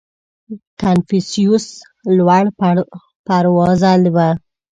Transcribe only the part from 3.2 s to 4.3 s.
پروازه و.